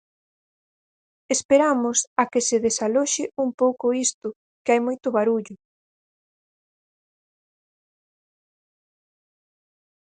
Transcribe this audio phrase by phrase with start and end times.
[1.35, 4.27] Esperamos a que se desaloxe un pouco isto,
[4.63, 5.55] que hai moito barullo.